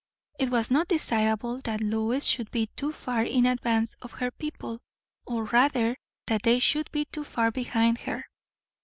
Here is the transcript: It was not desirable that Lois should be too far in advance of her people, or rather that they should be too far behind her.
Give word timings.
It 0.39 0.49
was 0.49 0.71
not 0.71 0.87
desirable 0.87 1.59
that 1.59 1.79
Lois 1.83 2.25
should 2.25 2.49
be 2.49 2.71
too 2.75 2.91
far 2.91 3.21
in 3.23 3.45
advance 3.45 3.93
of 4.01 4.13
her 4.13 4.31
people, 4.31 4.79
or 5.27 5.43
rather 5.43 5.95
that 6.25 6.41
they 6.41 6.57
should 6.57 6.91
be 6.91 7.05
too 7.05 7.23
far 7.23 7.51
behind 7.51 7.99
her. 7.99 8.25